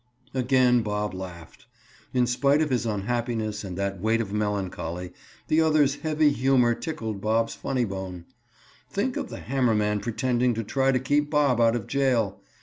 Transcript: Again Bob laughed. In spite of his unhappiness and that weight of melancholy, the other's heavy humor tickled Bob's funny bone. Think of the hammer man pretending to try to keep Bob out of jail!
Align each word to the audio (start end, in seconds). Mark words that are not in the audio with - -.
Again 0.33 0.81
Bob 0.81 1.13
laughed. 1.13 1.67
In 2.11 2.25
spite 2.25 2.59
of 2.59 2.71
his 2.71 2.87
unhappiness 2.87 3.63
and 3.63 3.77
that 3.77 4.01
weight 4.01 4.19
of 4.19 4.33
melancholy, 4.33 5.13
the 5.47 5.61
other's 5.61 5.97
heavy 5.97 6.31
humor 6.31 6.73
tickled 6.73 7.21
Bob's 7.21 7.53
funny 7.53 7.85
bone. 7.85 8.25
Think 8.89 9.15
of 9.15 9.29
the 9.29 9.41
hammer 9.41 9.75
man 9.75 9.99
pretending 9.99 10.55
to 10.55 10.63
try 10.63 10.91
to 10.91 10.97
keep 10.99 11.29
Bob 11.29 11.61
out 11.61 11.75
of 11.75 11.85
jail! 11.85 12.41